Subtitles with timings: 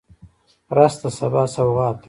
[0.77, 1.99] رس د سبا سوغات دی